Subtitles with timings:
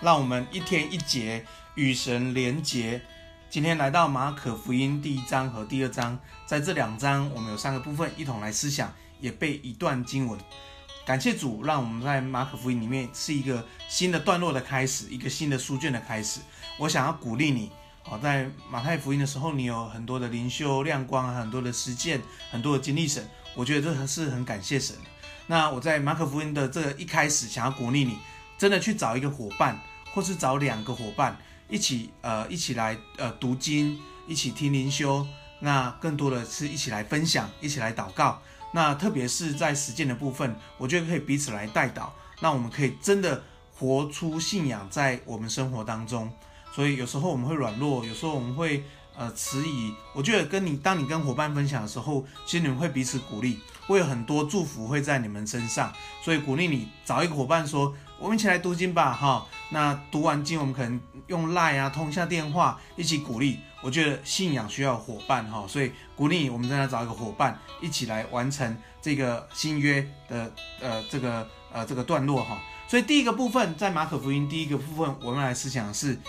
[0.00, 1.44] 让我们一天一节
[1.74, 3.00] 与神连结。
[3.50, 10.38] 今天来到马可福音第一章和第二章，在这两章我们有三个部分一同来思想，也背一段经文。
[11.04, 16.40] 感谢主，让我们在马可福音里面是一个新的段落的开始，一个新的书卷的开始。
[16.78, 17.70] 我想要鼓励你，
[18.02, 23.28] 好，在马太福音的时候，你有很多的灵修亮光，很多的实践，很多的经历神。
[23.54, 24.96] 我觉得这是很感谢神。
[25.46, 28.16] 那我在马可福音的这一开始，想要鼓励你，
[28.56, 29.76] 真的去找一个伙伴，
[30.12, 31.36] 或是找两个伙伴。
[31.68, 33.96] 一起呃，一起来呃读经，
[34.26, 35.24] 一起听灵修，
[35.60, 38.42] 那更多的是一起来分享，一起来祷告。
[38.72, 42.12] 那特别是在实践的部分，我觉得可以彼此来带导。
[42.40, 43.42] 那我们可以真的
[43.76, 46.32] 活出信仰在我们生活当中。
[46.74, 48.82] 所以有时候我们会软弱，有时候我们会
[49.16, 49.94] 呃迟疑。
[50.12, 55.92] 我觉得跟你当你跟伙伴分享的时候，其实你们会彼此鼓励，会有很多祝福会在你们身上。
[56.24, 57.94] 所以鼓励你找一个伙伴说。
[58.20, 59.46] 我们一起来读经吧，哈。
[59.70, 63.58] 那读完经，我们可能用 Line 啊，通一下电话，一起鼓励。
[63.80, 72.60] 我觉得信仰需要伙伴，哈，所以鼓励，我们再来找一个伙伴，一起来完成这个新约的呃这个呃这个段落，哈。
[72.86, 76.20] 所以第一个部分在马可福音第一个部分，我们来思想是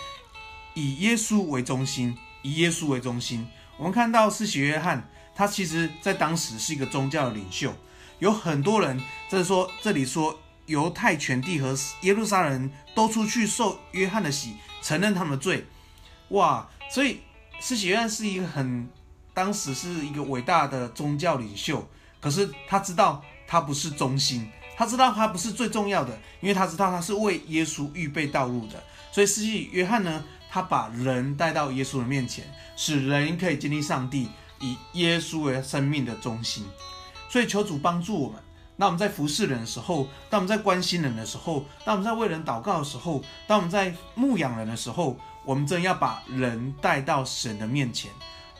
[0.72, 3.46] 以耶稣为中心，以耶稣为中心。
[3.76, 7.74] 我们看到施洗约翰，他其实在当时是一个宗教的领袖，
[8.18, 10.38] 有很多人，就是说这里说。
[10.66, 15.66] 犹太全地和耶路撒冷人都出去受约翰的洗，承认他们的罪。
[16.28, 16.66] 哇！
[16.88, 17.20] 所以
[17.58, 18.88] 施洗约翰是一个很，
[19.34, 21.86] 当时是一个伟大的宗教领袖。
[22.20, 28.82] 可是他知道他不是中心，他知道他不是最重要的，因为他知道他是为耶稣预备道路的。
[29.10, 32.44] 所以施洗约翰呢，他把人带到耶稣的面前，
[32.76, 34.28] 使人可以经历上帝，
[34.60, 36.66] 以耶稣为生命的中心。
[37.30, 38.38] 所以求主帮助我们。
[38.76, 45.16] 当我们在服侍人的时候，当我们在关心人的时候，当我们在为人祷告的时候，当我们在牧养人的时候，
[45.46, 48.10] 我们真要把人带到神的面前，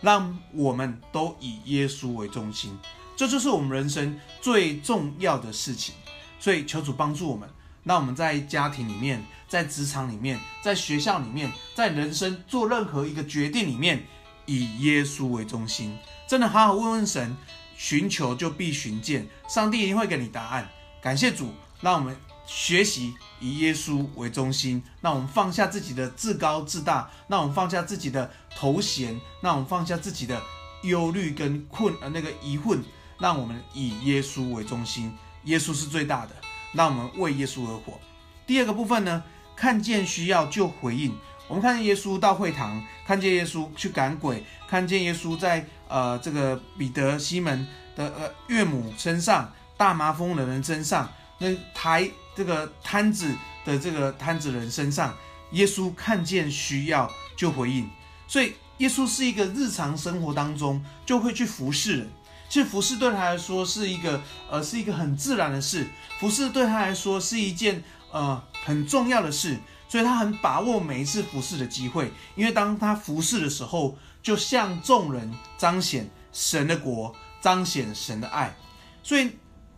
[0.01, 2.79] 让我们都以耶稣为中心，
[3.17, 5.95] 这就是我们人生最重要的事情。
[6.41, 7.47] 所以求主帮助我们，
[7.83, 14.07] 那我们在家庭里面，在职场里面，在学校里面，在人生做任何一个决定里面，
[14.47, 15.99] 以耶稣为中心，
[16.29, 17.37] 真的好好问问神。
[17.75, 20.69] 寻求就必寻见，上帝一定会给你答案。
[21.01, 22.17] 感谢主，让我们
[22.47, 30.41] 学习以耶稣为中心，让我们放下自己的自高自大，让我们放下自己的头衔，让我们放下自己的
[30.85, 32.79] 忧虑跟困呃那个疑惑，
[33.19, 35.13] 让我们以耶稣为中心。
[35.45, 36.37] 耶稣是最大的，
[36.73, 38.01] 让我们为耶稣而活。
[38.47, 39.23] 第二个部分呢，
[39.55, 41.17] 看见需要就回应。
[41.49, 53.35] 我们看见耶稣到会堂，看见耶稣去赶鬼，看见耶稣在呃这个彼得、西门的呃岳母身上，大麻风的人身上，那抬这个摊子
[53.67, 55.15] 的这个摊子人身上，
[55.51, 57.89] 耶稣看见需要就回应。
[58.27, 62.11] 所以耶稣是一个日常生活当中就会去服侍人。
[62.53, 64.21] 其实服侍对他来说是一个
[64.51, 65.89] 呃是一个很自然的事，
[66.21, 69.59] 服侍对他来说是一件呃很重要的事。
[69.89, 78.55] 所以他很把握每一次服侍的机会，因为当他服侍的时候，就向众人彰显神的国，彰显神的爱。
[79.03, 79.31] 所以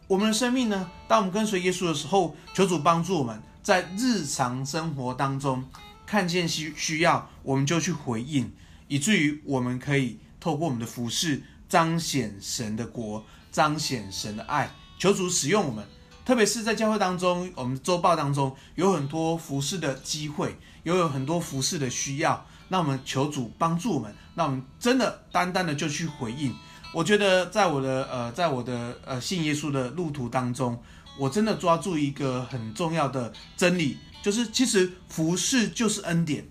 [0.09, 5.65] 我们的生命呢，当我们跟随耶稣的时候，求主帮助我们在日常生活当中
[6.05, 8.53] 看见需需要，我们就去回应，
[8.89, 14.71] 以至于我们可以透过我们的服侍彰显神的国，彰显神的爱。
[14.99, 15.85] 求主使用我们。
[16.25, 22.47] 特别是在教会当中，我们周报当中有很多服侍的机会，又有很多服侍的需要。
[22.69, 26.55] 那我们求主帮助我们，那我们真的单单的就去回应。
[26.95, 30.83] 我觉得在我的呃，在我的呃信耶稣的路途当中，
[31.19, 36.49] 我真的抓住一个很重要的真理，就是其实服侍就是恩典。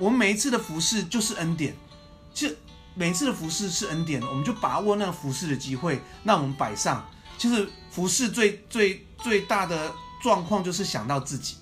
[0.00, 1.72] 我们每一次的服侍就是恩典，
[2.34, 2.58] 其实
[2.98, 7.08] 每次的服侍是恩典，我们就把握那个服侍的机会，那我们摆上。
[7.38, 11.58] 其实服侍最最最大的状况就是想到自己。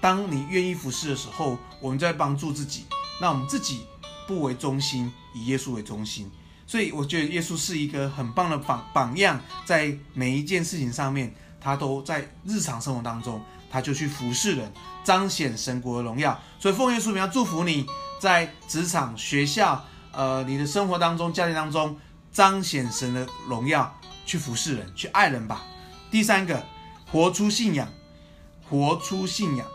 [0.00, 2.86] 当你愿意服侍的时候，我们在帮助自己。
[3.20, 3.84] 那我们自己
[4.26, 6.30] 不为中心，以耶稣为中心。
[6.66, 13.38] 所以我觉得耶稣是一个很棒的榜榜样，在每一件事情上面，他都在日常生活当中，
[13.70, 14.72] 他就去服侍人，
[15.04, 16.40] 彰显神国的荣耀。
[16.58, 17.84] 所以奉耶稣名要祝福你
[18.18, 19.84] 在职场、学校，
[20.18, 21.96] 呃，你的生活当中、家庭当中，
[22.32, 23.94] 彰显神的荣耀。
[24.26, 25.64] 去服侍人，去爱人吧。
[26.10, 26.62] 第三个，
[27.10, 27.88] 活出信仰，
[28.68, 29.66] 活出信仰。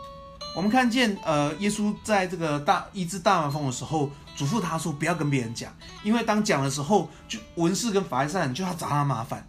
[0.54, 5.74] 我们看见，呃，耶稣在这个大医治大麻风的时候，嘱咐他说不要跟别人讲，
[6.04, 9.44] 因为当讲的时候，就文士跟法利赛人就要找他麻烦。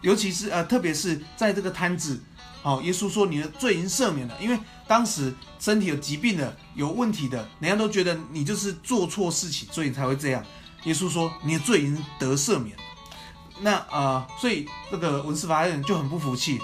[0.00, 2.22] 尤其是呃，特别是在这个摊子，
[2.66, 4.58] 好，耶稣说你的罪已经赦免了，因为
[4.88, 10.44] 当时身体有疾病的、有问题的，人家都觉得你就是做错事情，所以你才会这样。
[10.82, 12.76] 耶稣说你的罪已经得赦免。
[13.60, 16.58] 那啊、所以这个文士法利赛人就很不服气。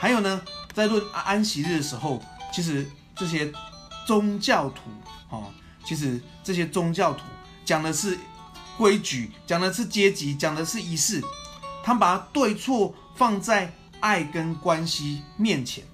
[0.00, 0.42] 还有呢，
[0.74, 2.20] 在论安息日的时候，
[2.52, 3.52] 其实这些
[4.08, 4.90] 宗教徒，
[5.30, 5.52] 哦，
[5.84, 7.20] 其实这些宗教徒
[7.64, 8.18] 讲的是
[8.76, 11.22] 规矩，讲的是阶级，讲的是仪式，
[11.84, 15.84] 他们把对错放在爱跟关系面前，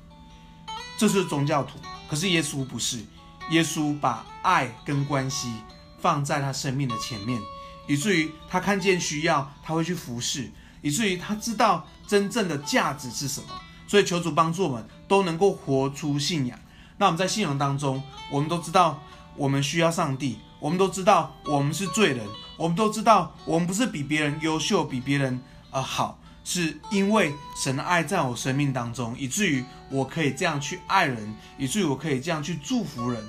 [0.99, 1.79] 这是宗教徒。
[2.09, 3.05] 可是耶稣不是，
[3.51, 5.53] 耶稣把爱跟关系
[6.01, 7.41] 放在他生命的前面。
[7.87, 13.49] 以至于他看见需要，他会去服侍；以至于他知道真正的价值是什么。
[13.87, 16.59] 所以求主帮助我们都能够活出信仰。
[16.97, 19.03] 那我们在信仰当中，我们都知道
[19.37, 22.27] 我们需要上帝，我们都知道我们是罪人，
[22.57, 25.39] 我们都知道我们不是比别人优秀，比别人
[25.71, 33.21] 呃好，是因为神的爱在我生命当中，以至于我可以这样去爱人，以至于我可以这样去祝福人。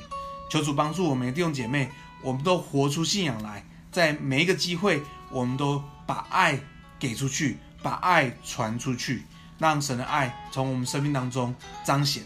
[0.51, 1.89] 求主帮助我们的弟兄姐妹，
[2.21, 3.65] 我们都活出信仰来。
[3.91, 5.01] 在每一个机会，
[5.31, 6.59] 我们都把爱
[6.99, 9.23] 给出去，把爱传出去，
[9.57, 12.23] 让神的爱从我们生命当中彰显。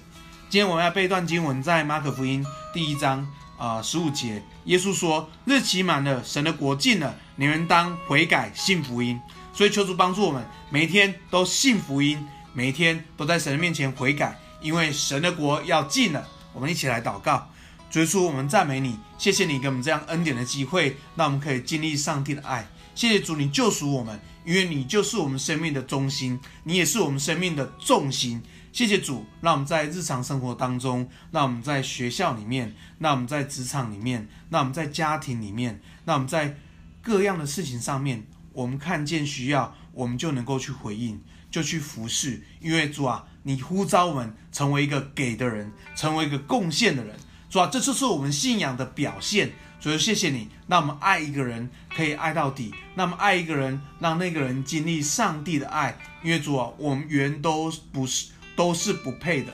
[0.49, 2.43] 今天我们要背一段经文，在马可福音
[2.73, 3.25] 第一章
[3.59, 9.21] 啊十五节，耶稣说：“日期满了，神的国近了，你们当悔改，信福音。”
[9.53, 16.25] 所以求主帮助我们，每一天都信福音，每一天都在神的面前悔改，因为神的国要近了。
[16.53, 17.47] 我们一起来祷告。
[17.89, 22.67] 主耶稣，我们赞美你，谢谢你给我们这样恩典的机会，让我们可以经历上帝的爱。
[22.93, 28.43] 谢谢主，你救赎我们，因为你就是我们生命的中心，你也是我们生命的重心。
[28.71, 36.55] 谢谢主，让我们在日常生活当中，让我们在学校里面，让我们在职场里面，让我们在家庭里面，让我们在
[37.01, 41.19] 各样的事情上面，我们看见需要，我们就能够去回应，
[41.49, 42.43] 就去服侍。
[42.61, 47.15] 因为主啊，你呼召我们成为一个给的人，成为一个贡献的人。
[47.49, 49.51] 主啊，这就是我们信仰的表现。
[49.79, 55.97] 主，谢谢你，那我们爱一个人可以爱到底，那么爱一个人，让那个人经历上帝的爱。
[56.21, 59.53] 因为主啊，我们原都不是都是不配的，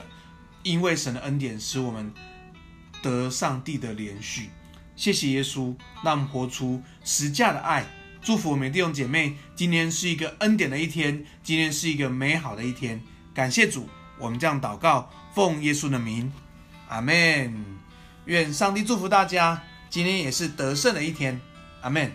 [0.62, 2.12] 因为神的恩典使我们
[3.00, 4.46] 得上帝的怜恤。
[4.96, 7.86] 谢谢耶稣，让我们活出实价的爱。
[8.20, 13.00] 祝福我们弟兄姐妹，今天是一个恩典的一天，今天是一个美好的一天。
[13.32, 13.88] 感谢主，
[14.18, 16.32] 我们这样祷告，奉耶稣的名，
[16.88, 17.54] 阿门。
[18.26, 21.40] 愿上帝祝福大家，今天也是得胜的一天，
[21.80, 22.12] 阿门。